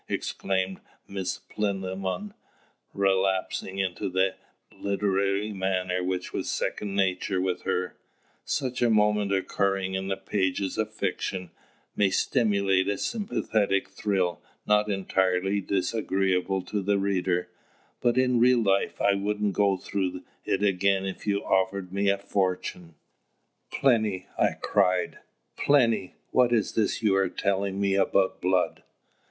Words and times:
exclaimed 0.09 0.81
Miss 1.07 1.37
Plinlimmon, 1.37 2.33
relapsing 2.91 3.77
into 3.77 4.09
that 4.09 4.39
literary 4.75 5.53
manner 5.53 6.03
which 6.03 6.33
was 6.33 6.49
second 6.49 6.95
nature 6.95 7.39
with 7.39 7.61
her, 7.65 7.97
"such 8.43 8.81
a 8.81 8.89
moment 8.89 9.31
occurring 9.31 9.93
in 9.93 10.07
the 10.07 10.17
pages 10.17 10.79
of 10.79 10.91
fiction, 10.91 11.51
may 11.95 12.09
stimulate 12.09 12.87
a 12.87 12.97
sympathetic 12.97 13.89
thrill 13.89 14.41
not 14.65 14.89
entirely 14.89 15.61
disagreeable 15.61 16.63
to 16.63 16.81
the 16.81 16.97
reader, 16.97 17.47
but 18.01 18.17
in 18.17 18.39
real 18.39 18.63
life 18.63 18.99
I 18.99 19.13
wouldn't 19.13 19.53
go 19.53 19.77
through 19.77 20.23
it 20.43 20.63
again 20.63 21.05
if 21.05 21.27
you 21.27 21.45
offered 21.45 21.93
me 21.93 22.09
a 22.09 22.17
fortune." 22.17 22.95
"Plinny," 23.69 24.25
I 24.35 24.53
cried 24.53 25.19
"Plinny, 25.57 26.15
what 26.31 26.51
is 26.51 26.71
this 26.73 27.03
you 27.03 27.15
are 27.15 27.29
telling 27.29 27.79
me 27.79 27.93
about 27.93 28.41
blood?" 28.41 28.81